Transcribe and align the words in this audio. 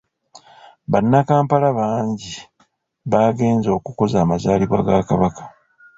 Bannakampala 0.91 1.67
bangi 1.79 2.33
bagenze 3.11 3.69
okukuza 3.77 4.17
amazaalibwa 4.21 4.79
ga 4.87 4.97
Kabaka. 5.09 5.43